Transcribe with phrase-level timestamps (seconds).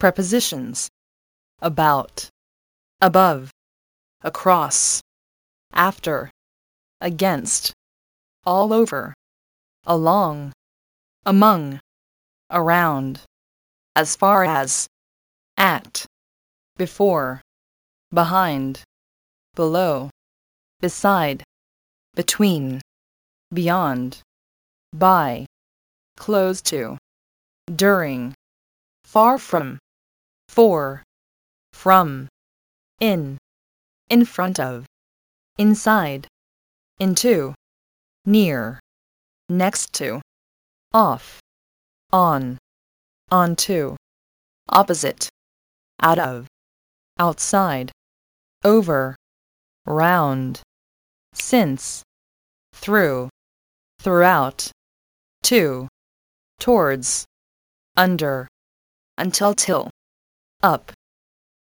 [0.00, 0.88] Prepositions
[1.60, 2.30] about,
[3.02, 3.50] above,
[4.22, 5.02] across,
[5.74, 6.30] after,
[7.02, 7.74] against,
[8.46, 9.12] all over,
[9.84, 10.52] along,
[11.26, 11.80] among,
[12.50, 13.20] around,
[13.94, 14.86] as far as,
[15.58, 16.06] at,
[16.78, 17.42] before,
[18.10, 18.82] behind,
[19.54, 20.08] below,
[20.80, 21.44] beside,
[22.14, 22.80] between,
[23.52, 24.22] beyond,
[24.94, 25.44] by,
[26.16, 26.96] close to,
[27.76, 28.32] during,
[29.04, 29.78] far from,
[30.50, 31.00] for,
[31.72, 32.26] from,
[32.98, 33.38] in,
[34.08, 34.84] in front of,
[35.56, 36.26] inside,
[36.98, 37.54] into,
[38.26, 38.80] near,
[39.48, 40.20] next to,
[40.92, 41.38] off,
[42.12, 42.58] on,
[43.30, 43.94] onto,
[44.68, 45.28] opposite,
[46.00, 46.48] out of,
[47.16, 47.92] outside,
[48.64, 49.14] over,
[49.86, 50.60] round,
[51.32, 52.02] since,
[52.74, 53.28] through,
[54.00, 54.72] throughout,
[55.44, 55.86] to,
[56.58, 57.24] towards,
[57.96, 58.48] under,
[59.16, 59.90] until till,
[60.62, 60.92] up,